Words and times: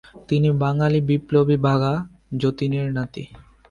তিনি 0.29 0.49
বাঙালি 0.63 0.99
বিপ্লবী 1.09 1.57
বাঘা 1.57 1.93
যতীনের 2.37 2.87
নাতি। 2.93 3.23